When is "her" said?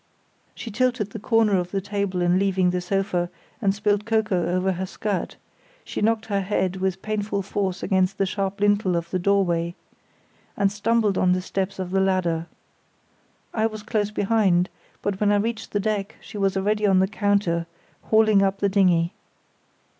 4.71-4.87, 6.25-6.41